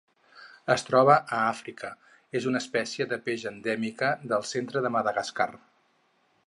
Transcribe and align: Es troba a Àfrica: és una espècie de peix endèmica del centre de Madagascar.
Es 0.75 0.83
troba 0.85 1.17
a 1.17 1.41
Àfrica: 1.49 1.91
és 2.39 2.47
una 2.53 2.63
espècie 2.65 3.07
de 3.13 3.21
peix 3.29 3.47
endèmica 3.53 4.11
del 4.33 4.49
centre 4.55 4.87
de 4.87 4.95
Madagascar. 4.97 5.51